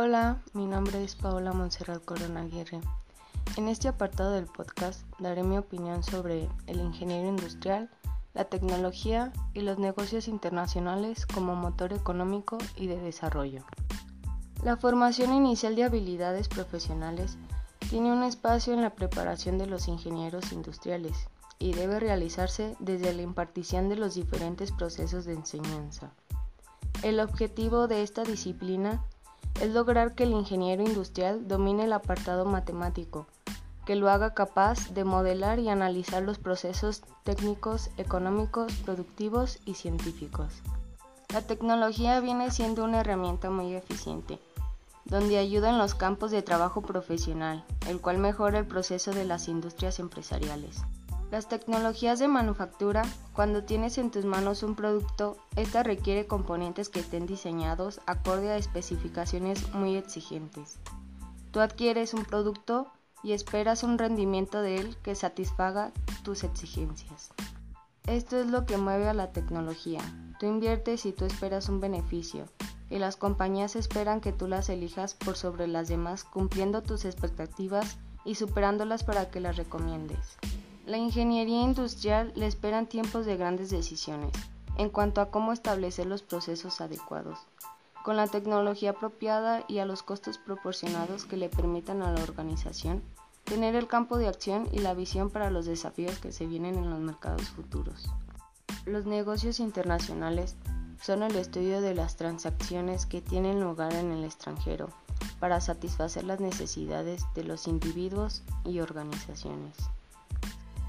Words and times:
Hola, 0.00 0.40
mi 0.52 0.66
nombre 0.66 1.02
es 1.02 1.16
Paola 1.16 1.52
Monserrat 1.52 2.04
Corona 2.04 2.42
Aguirre. 2.42 2.80
En 3.56 3.66
este 3.66 3.88
apartado 3.88 4.30
del 4.30 4.46
podcast 4.46 5.02
daré 5.18 5.42
mi 5.42 5.58
opinión 5.58 6.04
sobre 6.04 6.48
el 6.68 6.78
ingeniero 6.78 7.26
industrial, 7.26 7.90
la 8.32 8.44
tecnología 8.44 9.32
y 9.54 9.62
los 9.62 9.80
negocios 9.80 10.28
internacionales 10.28 11.26
como 11.26 11.56
motor 11.56 11.92
económico 11.92 12.58
y 12.76 12.86
de 12.86 13.00
desarrollo. 13.00 13.64
La 14.62 14.76
formación 14.76 15.32
inicial 15.32 15.74
de 15.74 15.82
habilidades 15.82 16.46
profesionales 16.46 17.36
tiene 17.90 18.12
un 18.12 18.22
espacio 18.22 18.74
en 18.74 18.82
la 18.82 18.94
preparación 18.94 19.58
de 19.58 19.66
los 19.66 19.88
ingenieros 19.88 20.52
industriales 20.52 21.26
y 21.58 21.72
debe 21.72 21.98
realizarse 21.98 22.76
desde 22.78 23.12
la 23.12 23.22
impartición 23.22 23.88
de 23.88 23.96
los 23.96 24.14
diferentes 24.14 24.70
procesos 24.70 25.24
de 25.24 25.32
enseñanza. 25.32 26.12
El 27.02 27.18
objetivo 27.18 27.88
de 27.88 28.04
esta 28.04 28.22
disciplina 28.22 29.02
es 29.60 29.70
lograr 29.70 30.14
que 30.14 30.24
el 30.24 30.30
ingeniero 30.30 30.82
industrial 30.82 31.48
domine 31.48 31.84
el 31.84 31.92
apartado 31.92 32.44
matemático, 32.44 33.26
que 33.84 33.96
lo 33.96 34.10
haga 34.10 34.34
capaz 34.34 34.90
de 34.90 35.04
modelar 35.04 35.58
y 35.58 35.68
analizar 35.68 36.22
los 36.22 36.38
procesos 36.38 37.02
técnicos, 37.24 37.90
económicos, 37.96 38.72
productivos 38.84 39.58
y 39.64 39.74
científicos. 39.74 40.62
La 41.32 41.42
tecnología 41.42 42.20
viene 42.20 42.50
siendo 42.50 42.84
una 42.84 43.00
herramienta 43.00 43.50
muy 43.50 43.74
eficiente, 43.74 44.38
donde 45.04 45.38
ayuda 45.38 45.70
en 45.70 45.78
los 45.78 45.94
campos 45.94 46.30
de 46.30 46.42
trabajo 46.42 46.82
profesional, 46.82 47.64
el 47.88 48.00
cual 48.00 48.18
mejora 48.18 48.58
el 48.58 48.66
proceso 48.66 49.10
de 49.10 49.24
las 49.24 49.48
industrias 49.48 49.98
empresariales. 49.98 50.82
Las 51.30 51.46
tecnologías 51.46 52.18
de 52.18 52.26
manufactura, 52.26 53.02
cuando 53.34 53.62
tienes 53.62 53.98
en 53.98 54.10
tus 54.10 54.24
manos 54.24 54.62
un 54.62 54.74
producto, 54.74 55.36
esta 55.56 55.82
requiere 55.82 56.26
componentes 56.26 56.88
que 56.88 57.00
estén 57.00 57.26
diseñados 57.26 58.00
acorde 58.06 58.50
a 58.50 58.56
especificaciones 58.56 59.74
muy 59.74 59.96
exigentes. 59.96 60.78
Tú 61.50 61.60
adquieres 61.60 62.14
un 62.14 62.24
producto 62.24 62.86
y 63.22 63.32
esperas 63.32 63.82
un 63.82 63.98
rendimiento 63.98 64.62
de 64.62 64.76
él 64.76 64.96
que 65.02 65.14
satisfaga 65.14 65.92
tus 66.22 66.44
exigencias. 66.44 67.30
Esto 68.06 68.38
es 68.38 68.46
lo 68.46 68.64
que 68.64 68.78
mueve 68.78 69.06
a 69.06 69.12
la 69.12 69.30
tecnología. 69.32 70.00
Tú 70.40 70.46
inviertes 70.46 71.04
y 71.04 71.12
tú 71.12 71.26
esperas 71.26 71.68
un 71.68 71.80
beneficio, 71.80 72.46
y 72.88 72.98
las 72.98 73.16
compañías 73.16 73.76
esperan 73.76 74.22
que 74.22 74.32
tú 74.32 74.48
las 74.48 74.70
elijas 74.70 75.12
por 75.12 75.36
sobre 75.36 75.66
las 75.66 75.88
demás 75.88 76.24
cumpliendo 76.24 76.82
tus 76.82 77.04
expectativas 77.04 77.98
y 78.24 78.36
superándolas 78.36 79.04
para 79.04 79.28
que 79.28 79.40
las 79.40 79.58
recomiendes. 79.58 80.38
La 80.88 80.96
ingeniería 80.96 81.60
industrial 81.60 82.32
le 82.34 82.46
esperan 82.46 82.86
tiempos 82.86 83.26
de 83.26 83.36
grandes 83.36 83.68
decisiones 83.68 84.32
en 84.78 84.88
cuanto 84.88 85.20
a 85.20 85.30
cómo 85.30 85.52
establecer 85.52 86.06
los 86.06 86.22
procesos 86.22 86.80
adecuados, 86.80 87.38
con 88.02 88.16
la 88.16 88.26
tecnología 88.26 88.92
apropiada 88.92 89.64
y 89.68 89.80
a 89.80 89.84
los 89.84 90.02
costos 90.02 90.38
proporcionados 90.38 91.26
que 91.26 91.36
le 91.36 91.50
permitan 91.50 92.00
a 92.00 92.10
la 92.10 92.22
organización 92.22 93.02
tener 93.44 93.74
el 93.74 93.86
campo 93.86 94.16
de 94.16 94.28
acción 94.28 94.66
y 94.72 94.78
la 94.78 94.94
visión 94.94 95.28
para 95.28 95.50
los 95.50 95.66
desafíos 95.66 96.18
que 96.20 96.32
se 96.32 96.46
vienen 96.46 96.76
en 96.76 96.88
los 96.88 97.00
mercados 97.00 97.50
futuros. 97.50 98.08
Los 98.86 99.04
negocios 99.04 99.60
internacionales 99.60 100.56
son 101.02 101.22
el 101.22 101.36
estudio 101.36 101.82
de 101.82 101.94
las 101.94 102.16
transacciones 102.16 103.04
que 103.04 103.20
tienen 103.20 103.60
lugar 103.60 103.92
en 103.92 104.10
el 104.10 104.24
extranjero 104.24 104.88
para 105.38 105.60
satisfacer 105.60 106.24
las 106.24 106.40
necesidades 106.40 107.26
de 107.34 107.44
los 107.44 107.68
individuos 107.68 108.42
y 108.64 108.80
organizaciones. 108.80 109.76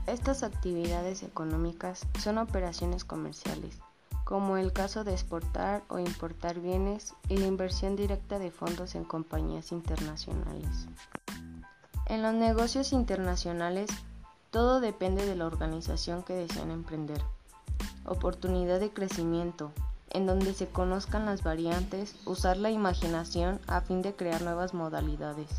Estas 0.10 0.42
actividades 0.42 1.22
económicas 1.22 2.08
son 2.20 2.40
operaciones 2.40 3.06
comerciales, 3.06 3.78
como 4.24 4.58
el 4.58 4.74
caso 4.74 5.04
de 5.04 5.12
exportar 5.12 5.84
o 5.88 6.00
importar 6.00 6.60
bienes 6.60 7.14
y 7.28 7.38
la 7.38 7.46
inversión 7.46 7.96
directa 7.96 8.40
de 8.40 8.50
fondos 8.50 8.96
en 8.96 9.04
compañías 9.04 9.72
internacionales. 9.72 10.88
En 12.08 12.24
los 12.24 12.34
negocios 12.34 12.92
internacionales, 12.92 13.92
todo 14.50 14.80
depende 14.80 15.28
de 15.28 15.36
la 15.36 15.46
organización 15.46 16.24
que 16.24 16.34
desean 16.34 16.72
emprender. 16.72 17.22
Oportunidad 18.04 18.80
de 18.80 18.92
crecimiento, 18.92 19.72
en 20.10 20.26
donde 20.26 20.56
se 20.56 20.66
conozcan 20.66 21.28
las 21.28 21.44
variantes, 21.44 22.16
usar 22.26 22.58
la 22.58 22.72
imaginación 22.72 23.62
a 23.68 23.82
fin 23.82 24.02
de 24.02 24.16
crear 24.16 24.42
nuevas 24.42 24.74
modalidades. 24.74 25.52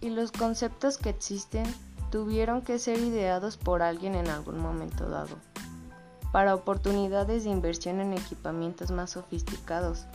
Y 0.00 0.10
los 0.10 0.30
conceptos 0.30 0.98
que 0.98 1.10
existen 1.10 1.66
tuvieron 2.10 2.62
que 2.62 2.78
ser 2.78 2.98
ideados 2.98 3.56
por 3.56 3.82
alguien 3.82 4.14
en 4.14 4.28
algún 4.28 4.58
momento 4.58 5.08
dado, 5.08 5.36
para 6.32 6.54
oportunidades 6.54 7.44
de 7.44 7.50
inversión 7.50 8.00
en 8.00 8.12
equipamientos 8.12 8.90
más 8.90 9.10
sofisticados, 9.10 10.06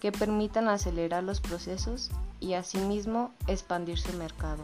que 0.00 0.12
permitan 0.12 0.68
acelerar 0.68 1.22
los 1.22 1.40
procesos 1.40 2.10
y 2.40 2.54
asimismo 2.54 3.32
expandir 3.46 3.98
su 3.98 4.12
mercado. 4.16 4.62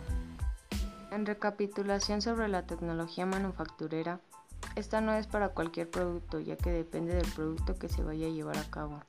En 1.11 1.27
recapitulación 1.27 2.23
sobre 2.23 2.49
la 2.49 2.67
tecnología 2.67 3.27
manufacturera, 3.27 4.21
esta 4.77 5.01
no 5.01 5.13
es 5.13 5.27
para 5.27 5.51
cualquier 5.51 5.91
producto 5.91 6.41
ya 6.41 6.57
que 6.57 6.71
depende 6.71 7.15
del 7.15 7.31
producto 7.33 7.79
que 7.79 7.89
se 7.89 8.03
vaya 8.03 8.27
a 8.27 8.31
llevar 8.31 8.57
a 8.57 8.71
cabo. 8.71 9.01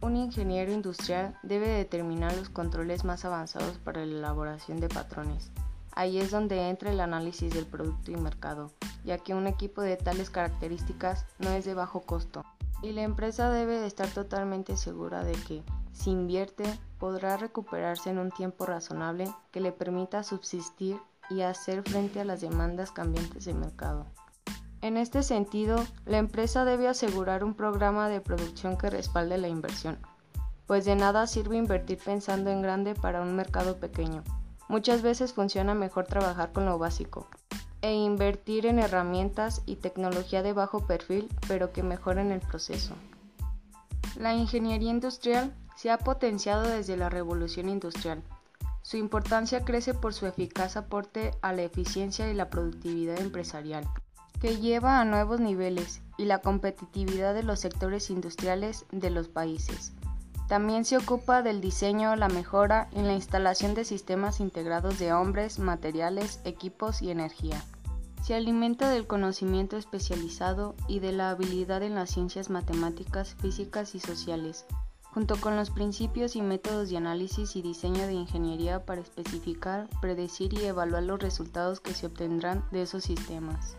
Un 0.00 0.16
ingeniero 0.16 0.72
industrial 0.72 1.38
debe 1.42 1.68
determinar 1.68 2.36
los 2.36 2.48
controles 2.48 3.04
más 3.04 3.24
avanzados 3.24 3.78
para 3.78 4.04
la 4.04 4.18
elaboración 4.18 4.78
de 4.78 4.88
patrones, 4.88 5.50
Ahí 5.96 6.18
es 6.18 6.30
donde 6.30 6.68
entra 6.68 6.90
el 6.90 7.00
análisis 7.00 7.54
del 7.54 7.64
producto 7.64 8.10
y 8.10 8.16
mercado, 8.16 8.70
ya 9.02 9.16
que 9.16 9.34
un 9.34 9.46
equipo 9.46 9.80
de 9.80 9.96
tales 9.96 10.28
características 10.28 11.24
no 11.38 11.50
es 11.50 11.64
de 11.64 11.72
bajo 11.72 12.02
costo. 12.02 12.44
Y 12.82 12.92
la 12.92 13.02
empresa 13.02 13.48
debe 13.48 13.86
estar 13.86 14.06
totalmente 14.08 14.76
segura 14.76 15.24
de 15.24 15.32
que, 15.32 15.62
si 15.92 16.10
invierte, 16.10 16.64
podrá 16.98 17.38
recuperarse 17.38 18.10
en 18.10 18.18
un 18.18 18.30
tiempo 18.30 18.66
razonable 18.66 19.32
que 19.50 19.60
le 19.60 19.72
permita 19.72 20.22
subsistir 20.22 20.98
y 21.30 21.40
hacer 21.40 21.82
frente 21.82 22.20
a 22.20 22.26
las 22.26 22.42
demandas 22.42 22.92
cambiantes 22.92 23.46
del 23.46 23.54
mercado. 23.54 24.04
En 24.82 24.98
este 24.98 25.22
sentido, 25.22 25.82
la 26.04 26.18
empresa 26.18 26.66
debe 26.66 26.88
asegurar 26.88 27.42
un 27.42 27.54
programa 27.54 28.10
de 28.10 28.20
producción 28.20 28.76
que 28.76 28.90
respalde 28.90 29.38
la 29.38 29.48
inversión, 29.48 29.98
pues 30.66 30.84
de 30.84 30.94
nada 30.94 31.26
sirve 31.26 31.56
invertir 31.56 31.98
pensando 32.04 32.50
en 32.50 32.60
grande 32.60 32.94
para 32.94 33.22
un 33.22 33.34
mercado 33.34 33.78
pequeño. 33.78 34.22
Muchas 34.68 35.02
veces 35.02 35.32
funciona 35.32 35.74
mejor 35.74 36.06
trabajar 36.06 36.52
con 36.52 36.66
lo 36.66 36.78
básico 36.78 37.28
e 37.82 37.94
invertir 37.94 38.66
en 38.66 38.78
herramientas 38.80 39.62
y 39.64 39.76
tecnología 39.76 40.42
de 40.42 40.52
bajo 40.52 40.86
perfil, 40.86 41.28
pero 41.46 41.72
que 41.72 41.82
mejoren 41.82 42.32
el 42.32 42.40
proceso. 42.40 42.94
La 44.18 44.34
ingeniería 44.34 44.90
industrial 44.90 45.54
se 45.76 45.90
ha 45.90 45.98
potenciado 45.98 46.66
desde 46.66 46.96
la 46.96 47.10
revolución 47.10 47.68
industrial. 47.68 48.22
Su 48.82 48.96
importancia 48.96 49.64
crece 49.64 49.94
por 49.94 50.14
su 50.14 50.26
eficaz 50.26 50.76
aporte 50.76 51.32
a 51.42 51.52
la 51.52 51.62
eficiencia 51.62 52.30
y 52.30 52.34
la 52.34 52.50
productividad 52.50 53.20
empresarial, 53.20 53.86
que 54.40 54.56
lleva 54.56 55.00
a 55.00 55.04
nuevos 55.04 55.38
niveles 55.38 56.02
y 56.16 56.24
la 56.24 56.38
competitividad 56.38 57.34
de 57.34 57.42
los 57.42 57.60
sectores 57.60 58.10
industriales 58.10 58.86
de 58.90 59.10
los 59.10 59.28
países. 59.28 59.92
También 60.48 60.84
se 60.84 60.96
ocupa 60.96 61.42
del 61.42 61.60
diseño, 61.60 62.14
la 62.14 62.28
mejora 62.28 62.88
y 62.92 63.00
la 63.00 63.14
instalación 63.14 63.74
de 63.74 63.84
sistemas 63.84 64.38
integrados 64.38 64.98
de 64.98 65.12
hombres, 65.12 65.58
materiales, 65.58 66.40
equipos 66.44 67.02
y 67.02 67.10
energía. 67.10 67.62
Se 68.22 68.34
alimenta 68.34 68.88
del 68.90 69.06
conocimiento 69.06 69.76
especializado 69.76 70.74
y 70.88 71.00
de 71.00 71.12
la 71.12 71.30
habilidad 71.30 71.82
en 71.82 71.96
las 71.96 72.10
ciencias 72.10 72.48
matemáticas, 72.48 73.34
físicas 73.40 73.94
y 73.96 74.00
sociales, 74.00 74.66
junto 75.02 75.40
con 75.40 75.56
los 75.56 75.70
principios 75.70 76.36
y 76.36 76.42
métodos 76.42 76.90
de 76.90 76.96
análisis 76.96 77.56
y 77.56 77.62
diseño 77.62 78.06
de 78.06 78.14
ingeniería 78.14 78.84
para 78.84 79.00
especificar, 79.00 79.88
predecir 80.00 80.54
y 80.54 80.64
evaluar 80.64 81.02
los 81.02 81.18
resultados 81.18 81.80
que 81.80 81.94
se 81.94 82.06
obtendrán 82.06 82.64
de 82.70 82.82
esos 82.82 83.04
sistemas. 83.04 83.76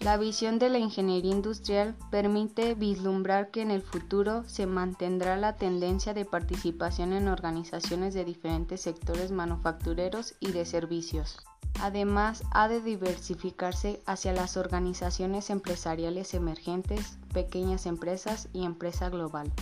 La 0.00 0.16
visión 0.16 0.58
de 0.58 0.70
la 0.70 0.78
ingeniería 0.78 1.30
industrial 1.30 1.94
permite 2.10 2.74
vislumbrar 2.74 3.50
que 3.50 3.60
en 3.60 3.70
el 3.70 3.82
futuro 3.82 4.44
se 4.48 4.64
mantendrá 4.64 5.36
la 5.36 5.56
tendencia 5.56 6.14
de 6.14 6.24
participación 6.24 7.12
en 7.12 7.28
organizaciones 7.28 8.14
de 8.14 8.24
diferentes 8.24 8.80
sectores 8.80 9.30
manufactureros 9.30 10.36
y 10.40 10.52
de 10.52 10.64
servicios. 10.64 11.36
Además, 11.82 12.42
ha 12.50 12.68
de 12.68 12.80
diversificarse 12.80 14.02
hacia 14.06 14.32
las 14.32 14.56
organizaciones 14.56 15.50
empresariales 15.50 16.32
emergentes, 16.32 17.18
pequeñas 17.34 17.84
empresas 17.84 18.48
y 18.54 18.64
empresa 18.64 19.10
global. 19.10 19.52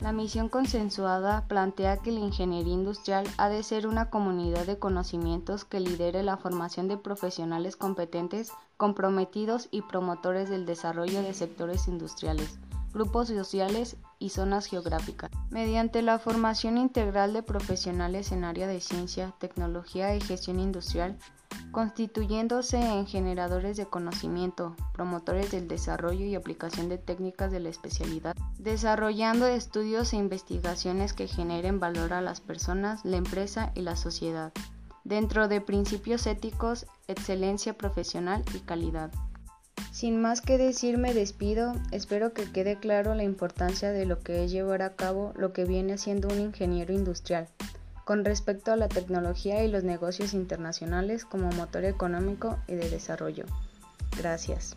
La 0.00 0.12
misión 0.12 0.50
consensuada 0.50 1.48
plantea 1.48 1.96
que 1.96 2.12
la 2.12 2.20
ingeniería 2.20 2.74
industrial 2.74 3.26
ha 3.38 3.48
de 3.48 3.62
ser 3.62 3.86
una 3.86 4.10
comunidad 4.10 4.66
de 4.66 4.78
conocimientos 4.78 5.64
que 5.64 5.80
lidere 5.80 6.22
la 6.22 6.36
formación 6.36 6.86
de 6.86 6.98
profesionales 6.98 7.76
competentes, 7.76 8.52
comprometidos 8.76 9.68
y 9.70 9.80
promotores 9.80 10.50
del 10.50 10.66
desarrollo 10.66 11.22
de 11.22 11.32
sectores 11.32 11.88
industriales, 11.88 12.58
grupos 12.92 13.28
sociales 13.28 13.96
y 14.18 14.28
zonas 14.28 14.66
geográficas. 14.66 15.30
Mediante 15.48 16.02
la 16.02 16.18
formación 16.18 16.76
integral 16.76 17.32
de 17.32 17.42
profesionales 17.42 18.32
en 18.32 18.44
área 18.44 18.66
de 18.66 18.82
ciencia, 18.82 19.32
tecnología 19.38 20.14
y 20.14 20.20
gestión 20.20 20.60
industrial, 20.60 21.18
constituyéndose 21.76 22.78
en 22.78 23.06
generadores 23.06 23.76
de 23.76 23.84
conocimiento, 23.84 24.74
promotores 24.94 25.50
del 25.50 25.68
desarrollo 25.68 26.24
y 26.24 26.34
aplicación 26.34 26.88
de 26.88 26.96
técnicas 26.96 27.52
de 27.52 27.60
la 27.60 27.68
especialidad, 27.68 28.34
desarrollando 28.58 29.46
estudios 29.46 30.14
e 30.14 30.16
investigaciones 30.16 31.12
que 31.12 31.28
generen 31.28 31.78
valor 31.78 32.14
a 32.14 32.22
las 32.22 32.40
personas, 32.40 33.04
la 33.04 33.18
empresa 33.18 33.72
y 33.74 33.82
la 33.82 33.94
sociedad, 33.94 34.54
dentro 35.04 35.48
de 35.48 35.60
principios 35.60 36.26
éticos, 36.26 36.86
excelencia 37.08 37.74
profesional 37.76 38.42
y 38.54 38.60
calidad. 38.60 39.10
Sin 39.92 40.18
más 40.18 40.40
que 40.40 40.56
decir 40.56 40.96
me 40.96 41.12
despido, 41.12 41.74
espero 41.92 42.32
que 42.32 42.50
quede 42.50 42.78
claro 42.78 43.14
la 43.14 43.24
importancia 43.24 43.92
de 43.92 44.06
lo 44.06 44.20
que 44.20 44.44
es 44.44 44.50
llevar 44.50 44.80
a 44.80 44.96
cabo 44.96 45.34
lo 45.36 45.52
que 45.52 45.66
viene 45.66 45.98
siendo 45.98 46.28
un 46.28 46.40
ingeniero 46.40 46.94
industrial 46.94 47.48
con 48.06 48.24
respecto 48.24 48.70
a 48.70 48.76
la 48.76 48.86
tecnología 48.86 49.64
y 49.64 49.68
los 49.68 49.82
negocios 49.82 50.32
internacionales 50.32 51.24
como 51.24 51.50
motor 51.50 51.84
económico 51.84 52.56
y 52.68 52.76
de 52.76 52.88
desarrollo. 52.88 53.46
Gracias. 54.16 54.76